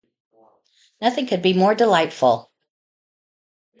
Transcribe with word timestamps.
Nothing 0.99 1.27
could 1.27 1.43
be 1.43 1.53
more 1.53 1.75
delightful! 1.75 2.51